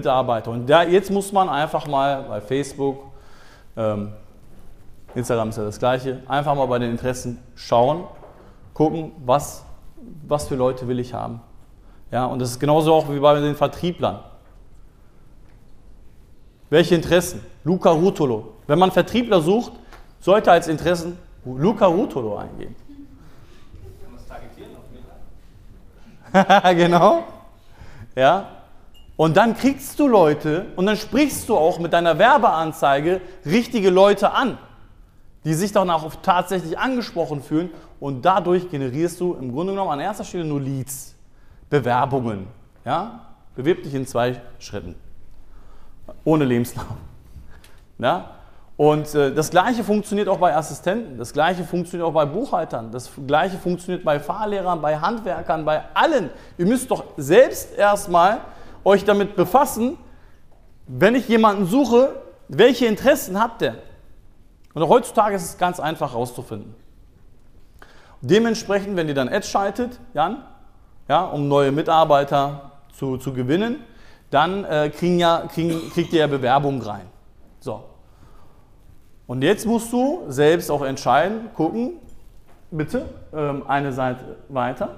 [0.00, 0.50] Mitarbeiter.
[0.50, 3.04] Und da, jetzt muss man einfach mal bei Facebook,
[3.76, 4.12] ähm,
[5.14, 8.04] Instagram ist ja das gleiche, einfach mal bei den Interessen schauen,
[8.72, 9.64] gucken, was,
[10.26, 11.40] was für Leute will ich haben.
[12.10, 14.20] Ja, und das ist genauso auch wie bei den Vertrieblern.
[16.70, 17.44] Welche Interessen?
[17.64, 18.54] Luca Rutolo.
[18.66, 19.72] Wenn man Vertriebler sucht,
[20.20, 22.74] sollte als Interessen Luca Rutolo eingeben.
[26.74, 27.24] genau.
[28.14, 28.59] Ja.
[29.20, 34.32] Und dann kriegst du Leute und dann sprichst du auch mit deiner Werbeanzeige richtige Leute
[34.32, 34.56] an,
[35.44, 37.68] die sich dann auch tatsächlich angesprochen fühlen
[38.00, 41.14] und dadurch generierst du im Grunde genommen an erster Stelle nur Leads,
[41.68, 42.46] Bewerbungen.
[42.86, 43.26] Ja?
[43.54, 44.94] Bewirb dich in zwei Schritten.
[46.24, 46.86] Ohne Lebenslauf.
[47.98, 48.30] Ja?
[48.78, 53.10] Und äh, das gleiche funktioniert auch bei Assistenten, das gleiche funktioniert auch bei Buchhaltern, das
[53.26, 56.30] gleiche funktioniert bei Fahrlehrern, bei Handwerkern, bei allen.
[56.56, 58.40] Ihr müsst doch selbst erstmal
[58.84, 59.98] euch damit befassen,
[60.86, 62.16] wenn ich jemanden suche,
[62.48, 63.76] welche Interessen hat der?
[64.74, 66.74] Und heutzutage ist es ganz einfach herauszufinden.
[68.20, 70.44] Dementsprechend, wenn ihr dann Ads schaltet, Jan,
[71.08, 73.84] ja, um neue Mitarbeiter zu, zu gewinnen,
[74.30, 77.06] dann äh, kriegen ja, kriegen, kriegt ihr ja Bewerbungen rein.
[77.60, 77.84] So,
[79.30, 81.92] und jetzt musst du selbst auch entscheiden, gucken,
[82.72, 84.96] bitte, ähm, eine Seite weiter.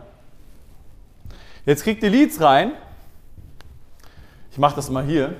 [1.67, 2.73] Jetzt kriegt ihr Leads rein.
[4.53, 5.35] Ich mache das mal hier.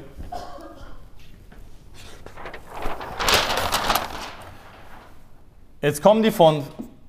[5.83, 6.63] Jetzt kommen die von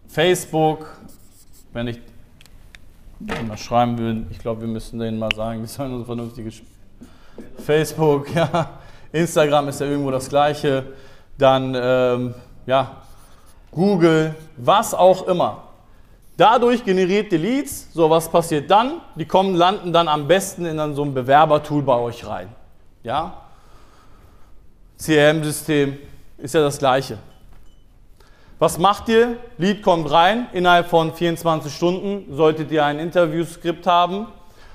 [0.08, 0.86] Facebook,
[1.72, 2.02] wenn ich
[3.48, 6.52] mal schreiben will, ich glaube, wir müssen denen mal sagen, die sollen uns vernünftige
[7.60, 8.72] Facebook, ja,
[9.14, 10.84] Instagram ist ja irgendwo das gleiche
[11.38, 12.34] dann ähm,
[12.66, 12.98] ja,
[13.72, 15.70] Google, was auch immer.
[16.36, 17.94] Dadurch generiert die Leads.
[17.94, 19.02] So, was passiert dann?
[19.16, 22.50] Die kommen, landen dann am besten in so ein Bewerbertool bei euch rein.
[23.04, 23.42] Ja?
[24.98, 25.98] CRM-System
[26.38, 27.18] ist ja das gleiche.
[28.58, 29.38] Was macht ihr?
[29.58, 30.48] Lead kommt rein.
[30.54, 34.28] Innerhalb von 24 Stunden solltet ihr ein Interviewskript haben.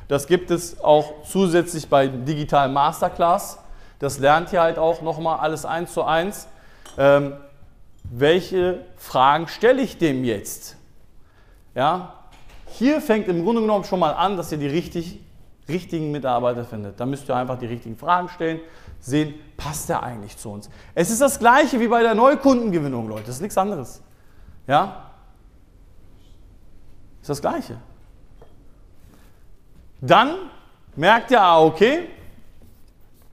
[0.09, 3.59] Das gibt es auch zusätzlich bei Digital Masterclass.
[3.99, 6.49] Das lernt ihr halt auch nochmal alles eins zu eins.
[6.97, 7.35] Ähm,
[8.05, 10.78] welche Fragen stelle ich dem jetzt?
[11.79, 12.13] Ja,
[12.67, 15.21] hier fängt im Grunde genommen schon mal an, dass ihr die richtig,
[15.69, 16.99] richtigen Mitarbeiter findet.
[16.99, 18.59] Da müsst ihr einfach die richtigen Fragen stellen,
[18.99, 20.69] sehen, passt der eigentlich zu uns?
[20.97, 23.27] Es ist das gleiche wie bei der Neukundengewinnung, Leute.
[23.27, 24.03] Das ist nichts anderes.
[24.67, 25.13] Ja?
[27.21, 27.77] Ist das gleiche.
[30.01, 30.35] Dann
[30.97, 32.09] merkt ihr, ah, okay,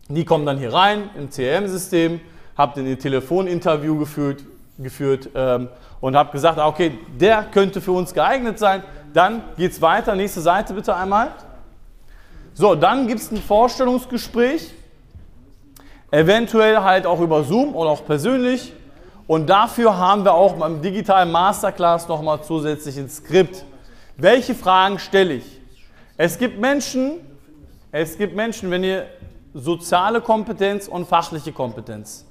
[0.08, 2.22] die kommen dann hier rein im CRM-System,
[2.56, 4.44] habt ein Telefoninterview geführt,
[4.78, 5.70] geführt ähm,
[6.02, 8.84] und habt gesagt, ah, okay, der könnte für uns geeignet sein.
[9.14, 10.16] Dann geht es weiter.
[10.16, 11.32] Nächste Seite bitte einmal.
[12.54, 14.74] So, dann gibt es ein Vorstellungsgespräch,
[16.12, 18.74] eventuell halt auch über Zoom oder auch persönlich.
[19.28, 23.66] Und dafür haben wir auch beim digitalen Masterclass nochmal zusätzlich ein Skript.
[24.18, 25.62] Welche Fragen stelle ich?
[26.16, 27.20] Es gibt Menschen,
[27.92, 29.08] es gibt Menschen, wenn ihr
[29.54, 32.26] soziale Kompetenz und fachliche Kompetenz.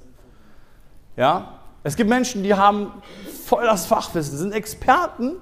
[1.17, 1.59] Ja?
[1.85, 2.91] Es gibt Menschen, die haben
[3.45, 5.33] voll das Fachwissen, sind Experten,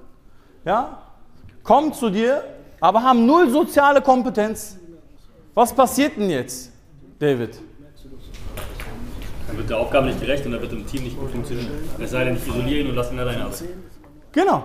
[0.66, 1.02] ja?
[1.64, 2.44] kommen zu dir,
[2.82, 4.78] aber haben null soziale Kompetenz.
[5.54, 6.70] Was passiert denn jetzt,
[7.18, 7.62] David?
[9.48, 11.72] Dann wird der Aufgabe nicht gerecht und dann wird im Team nicht gut funktionieren.
[11.98, 13.68] Es sei denn, ich isoliere ihn und lasse ihn alleine arbeiten.
[14.34, 14.64] Genau,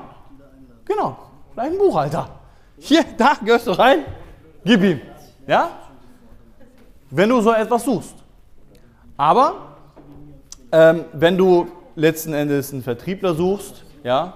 [0.84, 1.16] genau.
[1.52, 2.28] Vielleicht ein Buchhalter.
[2.78, 4.04] Hier, da gehörst du rein,
[4.64, 5.00] gib ihm.
[5.46, 5.70] Ja?
[7.10, 8.14] wenn du so etwas suchst.
[9.16, 9.67] Aber
[10.72, 14.34] ähm, wenn du letzten Endes einen Vertriebler suchst, ja,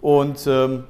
[0.00, 0.84] und ähm,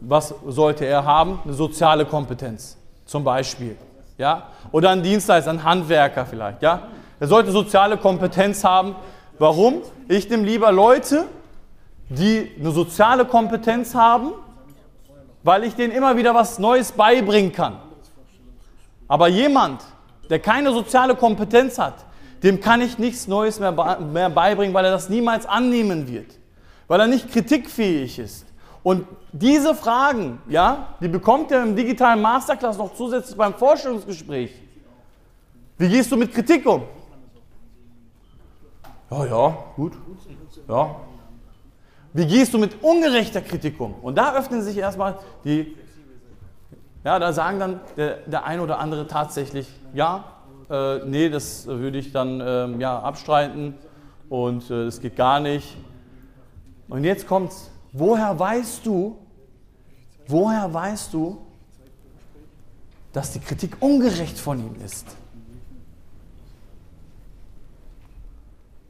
[0.00, 1.40] was sollte er haben?
[1.44, 3.76] Eine soziale Kompetenz, zum Beispiel,
[4.18, 6.88] ja, oder ein Dienstleister, ein Handwerker vielleicht, ja.
[7.20, 8.96] Er sollte soziale Kompetenz haben.
[9.38, 9.82] Warum?
[10.08, 11.26] Ich nehme lieber Leute,
[12.08, 14.32] die eine soziale Kompetenz haben,
[15.44, 17.78] weil ich denen immer wieder was Neues beibringen kann.
[19.06, 19.82] Aber jemand,
[20.32, 22.06] der keine soziale Kompetenz hat,
[22.42, 23.70] dem kann ich nichts Neues mehr,
[24.00, 26.38] mehr beibringen, weil er das niemals annehmen wird,
[26.88, 28.46] weil er nicht kritikfähig ist.
[28.82, 34.52] Und diese Fragen, ja, die bekommt er im digitalen Masterclass noch zusätzlich beim Vorstellungsgespräch.
[35.76, 36.84] Wie gehst du mit Kritik um?
[39.10, 39.92] Ja, ja, gut.
[40.66, 40.96] Ja.
[42.14, 43.96] Wie gehst du mit ungerechter Kritik um?
[44.00, 45.76] Und da öffnen sich erstmal die
[47.04, 50.24] ja, da sagen dann der, der eine oder andere tatsächlich, ja,
[50.70, 53.74] äh, nee, das würde ich dann ähm, ja, abstreiten
[54.28, 55.76] und äh, das geht gar nicht.
[56.88, 57.70] Und jetzt kommt's.
[57.92, 59.18] Woher weißt du,
[60.26, 61.38] woher weißt du,
[63.12, 65.06] dass die Kritik ungerecht von ihm ist.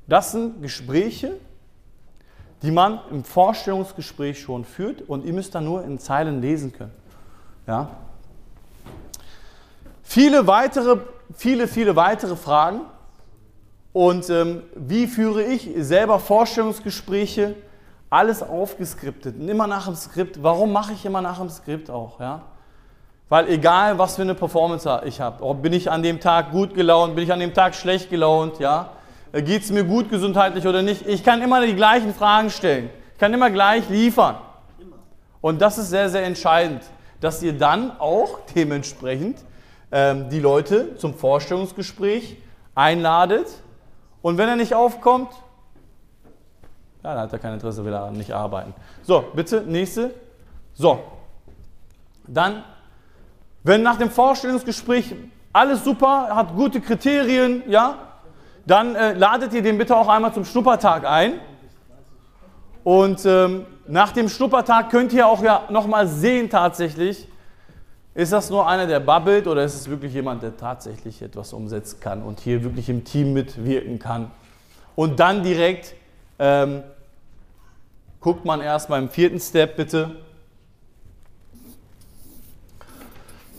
[0.06, 1.38] Das sind Gespräche,
[2.62, 6.92] die man im Vorstellungsgespräch schon führt und ihr müsst dann nur in Zeilen lesen können.
[7.66, 7.88] Ja?
[10.02, 10.98] Viele weitere,
[11.34, 12.82] viele, viele weitere Fragen.
[13.92, 17.54] Und ähm, wie führe ich selber Vorstellungsgespräche?
[18.10, 20.42] Alles aufgeskriptet, immer nach dem Skript.
[20.42, 22.20] Warum mache ich immer nach dem Skript auch?
[22.20, 22.42] Ja?
[23.28, 27.14] Weil egal, was für eine Performance ich habe, bin ich an dem Tag gut gelaunt,
[27.14, 28.90] bin ich an dem Tag schlecht gelaunt, ja?
[29.32, 32.90] geht es mir gut gesundheitlich oder nicht, ich kann immer die gleichen Fragen stellen.
[33.14, 34.36] Ich kann immer gleich liefern.
[35.40, 36.82] Und das ist sehr, sehr entscheidend,
[37.22, 39.38] dass ihr dann auch dementsprechend
[39.92, 42.36] ähm, die Leute zum Vorstellungsgespräch
[42.74, 43.46] einladet.
[44.22, 45.30] Und wenn er nicht aufkommt,
[47.04, 48.74] ja, dann hat er kein Interesse, will er nicht arbeiten.
[49.02, 50.14] So, bitte, nächste.
[50.74, 51.00] So,
[52.26, 52.64] dann,
[53.62, 55.14] wenn nach dem Vorstellungsgespräch
[55.52, 57.98] alles super, hat gute Kriterien, ja,
[58.66, 61.34] dann äh, ladet ihr den bitte auch einmal zum Schnuppertag ein.
[62.82, 67.28] Und ähm, nach dem Schnuppertag könnt ihr auch ja nochmal sehen tatsächlich,
[68.14, 71.98] ist das nur einer, der babbelt oder ist es wirklich jemand, der tatsächlich etwas umsetzen
[72.00, 74.30] kann und hier wirklich im Team mitwirken kann?
[74.94, 75.94] Und dann direkt
[76.38, 76.82] ähm,
[78.20, 80.10] guckt man erst beim vierten Step bitte.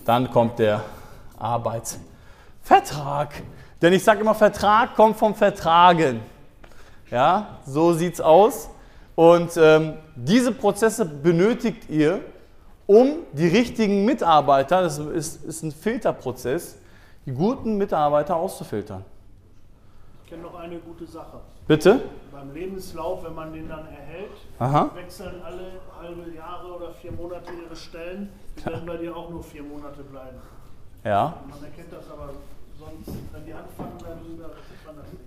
[0.05, 0.83] Dann kommt der
[1.39, 3.33] Arbeitsvertrag.
[3.81, 6.21] Denn ich sage immer, Vertrag kommt vom Vertragen.
[7.09, 8.69] Ja, so sieht es aus.
[9.15, 12.21] Und ähm, diese Prozesse benötigt ihr,
[12.85, 16.77] um die richtigen Mitarbeiter, das ist, ist ein Filterprozess,
[17.25, 19.05] die guten Mitarbeiter auszufiltern.
[20.23, 21.39] Ich kenne noch eine gute Sache.
[21.67, 22.01] Bitte?
[22.31, 24.91] Beim Lebenslauf, wenn man den dann erhält, Aha.
[24.95, 28.29] wechseln alle halbe Jahre oder vier Monate ihre Stellen.
[28.57, 30.37] Die werden bei dir auch nur vier Monate bleiben.
[31.05, 31.37] Ja.
[31.49, 32.31] Man erkennt das aber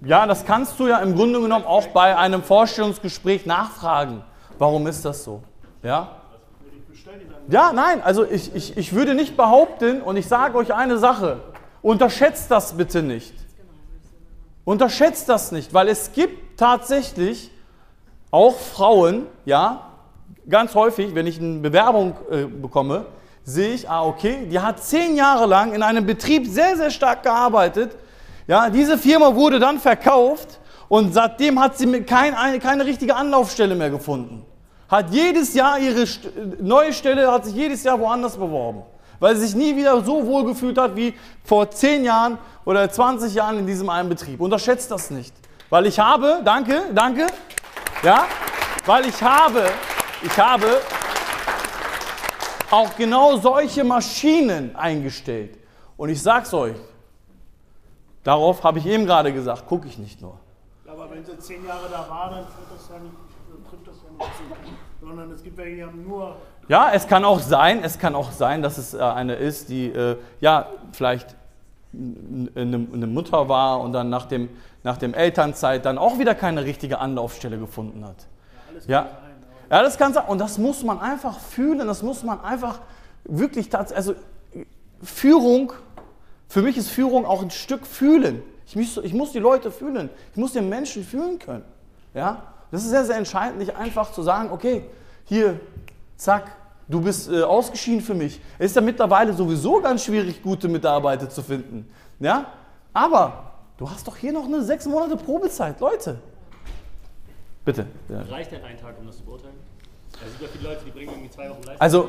[0.04, 4.22] Ja, das kannst du ja im Grunde genommen auch bei einem Vorstellungsgespräch nachfragen.
[4.58, 5.42] Warum ist das so?
[5.82, 6.16] Ja?
[7.48, 11.40] Ja, nein, also ich, ich, ich würde nicht behaupten, und ich sage euch eine Sache,
[11.82, 13.34] unterschätzt das bitte nicht.
[14.64, 17.50] Unterschätzt das nicht, weil es gibt tatsächlich
[18.30, 19.90] auch Frauen, ja,
[20.48, 23.06] ganz häufig, wenn ich eine Bewerbung äh, bekomme,
[23.46, 27.22] sehe ich, ah, okay, die hat zehn Jahre lang in einem Betrieb sehr, sehr stark
[27.22, 27.96] gearbeitet.
[28.48, 30.58] Ja, diese Firma wurde dann verkauft
[30.88, 34.44] und seitdem hat sie kein, eine, keine richtige Anlaufstelle mehr gefunden.
[34.88, 36.04] Hat jedes Jahr ihre
[36.60, 38.82] neue Stelle, hat sich jedes Jahr woanders beworben,
[39.20, 41.14] weil sie sich nie wieder so wohl gefühlt hat wie
[41.44, 44.40] vor zehn Jahren oder 20 Jahren in diesem einen Betrieb.
[44.40, 45.34] Unterschätzt das nicht,
[45.70, 47.28] weil ich habe, danke, danke,
[48.02, 48.24] ja,
[48.86, 49.66] weil ich habe,
[50.22, 50.80] ich habe
[52.70, 55.58] auch genau solche Maschinen eingestellt.
[55.96, 56.76] Und ich sag's euch,
[58.22, 60.38] darauf habe ich eben gerade gesagt, gucke ich nicht nur.
[60.86, 63.14] Aber wenn sie zehn Jahre da waren, dann trifft das ja nicht,
[63.68, 65.06] trifft das ja nicht zu.
[65.06, 66.36] Sondern es gibt welche, die haben nur
[66.68, 69.86] Ja, es kann auch sein, es kann auch sein, dass es äh, eine ist, die
[69.86, 71.36] äh, ja vielleicht
[71.92, 74.50] eine, eine Mutter war und dann nach dem,
[74.82, 78.26] nach dem Elternzeit dann auch wieder keine richtige Anlaufstelle gefunden hat.
[78.68, 79.08] alles Ja.
[79.70, 80.26] Ja, das kann sein.
[80.26, 82.80] Und das muss man einfach fühlen, das muss man einfach
[83.24, 84.14] wirklich tatsächlich, also
[85.02, 85.72] Führung,
[86.48, 88.42] für mich ist Führung auch ein Stück fühlen.
[88.66, 91.64] Ich muss, ich muss die Leute fühlen, ich muss den Menschen fühlen können.
[92.14, 92.42] Ja?
[92.70, 94.84] Das ist sehr, sehr entscheidend, nicht einfach zu sagen, okay,
[95.24, 95.60] hier,
[96.16, 96.50] zack,
[96.88, 98.40] du bist äh, ausgeschieden für mich.
[98.58, 101.88] Es ist ja mittlerweile sowieso ganz schwierig, gute Mitarbeiter zu finden.
[102.18, 102.46] Ja?
[102.92, 106.18] Aber du hast doch hier noch eine sechs Monate Probezeit, Leute.
[107.66, 107.86] Bitte.
[108.08, 108.22] Ja.
[108.22, 109.52] Reicht denn ein Tag, um das zu beurteilen?
[110.14, 111.80] Also es gibt ja viele Leute, die bringen irgendwie zwei Wochen Leistung.
[111.80, 112.08] Also-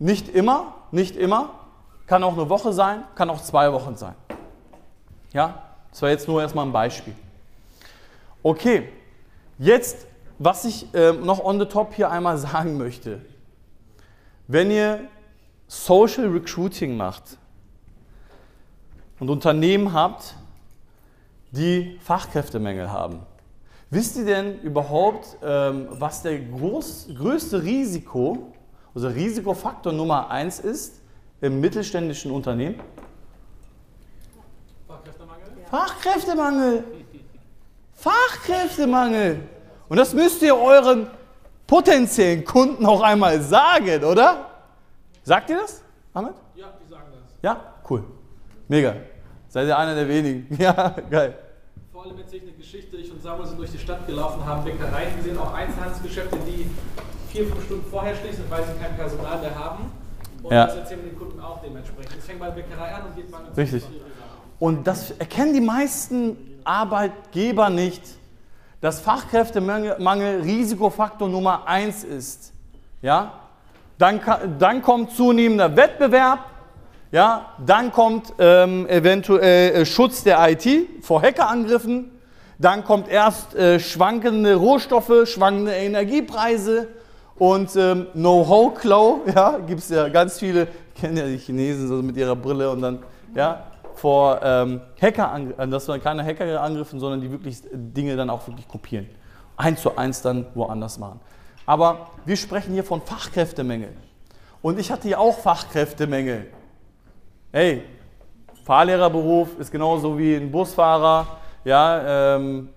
[0.00, 1.50] Nicht immer, nicht immer.
[2.06, 4.14] Kann auch eine Woche sein, kann auch zwei Wochen sein.
[5.34, 7.14] Ja, das war jetzt nur erstmal ein Beispiel.
[8.42, 8.88] Okay,
[9.58, 10.06] jetzt,
[10.38, 13.20] was ich ähm, noch on the top hier einmal sagen möchte.
[14.46, 15.00] Wenn ihr
[15.66, 17.36] Social Recruiting macht
[19.20, 20.34] und Unternehmen habt,
[21.50, 23.20] die Fachkräftemängel haben,
[23.90, 28.52] wisst ihr denn überhaupt, ähm, was der groß, größte Risiko,
[28.94, 31.00] also Risikofaktor Nummer eins ist
[31.40, 32.80] im mittelständischen Unternehmen?
[35.70, 36.84] Fachkräftemangel.
[37.94, 39.40] Fachkräftemangel.
[39.88, 41.10] Und das müsst ihr euren
[41.66, 44.46] potenziellen Kunden auch einmal sagen, oder?
[45.22, 45.82] Sagt ihr das,
[46.14, 46.34] Ahmed?
[46.54, 47.34] Ja, die sagen das.
[47.42, 47.74] Ja?
[47.88, 48.04] Cool.
[48.66, 48.94] Mega.
[49.48, 50.56] Seid ihr einer der wenigen.
[50.58, 51.36] Ja, geil.
[51.98, 52.96] Vor allem erzähle ich eine Geschichte.
[52.96, 56.70] Ich und Samuel sind durch die Stadt gelaufen, haben Bäckereien gesehen, auch Einzelhandelsgeschäfte, die
[57.28, 59.90] vier, fünf Stunden vorher schließen, weil sie kein Personal mehr haben.
[60.44, 60.66] Und Ja.
[60.66, 62.18] das erzählen wir den Kunden auch dementsprechend.
[62.20, 63.82] Es fängt bei der Bäckerei an und geht mal Richtig.
[64.60, 68.04] Und das erkennen die meisten Arbeitgeber nicht,
[68.80, 72.52] dass Fachkräftemangel Risikofaktor Nummer eins ist.
[73.02, 73.32] Ja?
[73.98, 74.20] Dann,
[74.60, 76.44] dann kommt zunehmender Wettbewerb.
[77.10, 77.54] Ja?
[77.64, 80.66] Dann kommt ähm, eventuell äh, Schutz der IT
[81.02, 82.10] vor Hackerangriffen.
[82.58, 86.88] Dann kommt erst äh, schwankende Rohstoffe, schwankende Energiepreise
[87.36, 89.20] und ähm, Know-how-Clow.
[89.34, 92.82] Ja, gibt es ja ganz viele, kennen ja die Chinesen so mit ihrer Brille und
[92.82, 92.98] dann
[93.34, 98.66] ja, vor ähm, Hackerangriffen, das waren keine Hackerangriffe, sondern die wirklich Dinge dann auch wirklich
[98.66, 99.08] kopieren.
[99.56, 101.20] Eins zu eins dann woanders machen.
[101.66, 103.90] Aber wir sprechen hier von Fachkräftemängel.
[104.62, 106.46] Und ich hatte ja auch Fachkräftemängel.
[107.50, 107.82] Hey,
[108.64, 111.26] Fahrlehrerberuf ist genauso wie ein Busfahrer.
[111.64, 112.68] Ja, ähm,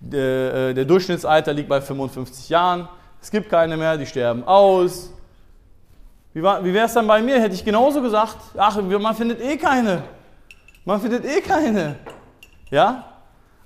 [0.00, 2.88] der, äh, der Durchschnittsalter liegt bei 55 Jahren.
[3.22, 5.12] Es gibt keine mehr, die sterben aus.
[6.34, 7.40] Wie, wie wäre es dann bei mir?
[7.40, 10.02] Hätte ich genauso gesagt, ach, man findet eh keine.
[10.84, 11.94] Man findet eh keine.
[12.68, 13.09] Ja?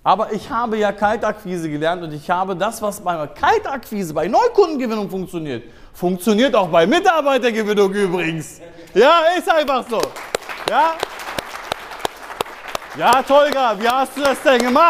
[0.07, 5.09] Aber ich habe ja Kaltakquise gelernt und ich habe das, was bei Kaltakquise, bei Neukundengewinnung
[5.09, 8.61] funktioniert, funktioniert auch bei Mitarbeitergewinnung übrigens.
[8.93, 10.03] Ja, ist einfach so.
[10.69, 10.93] Ja?
[12.99, 14.83] Ja, Tolga, wie hast du das denn gemacht?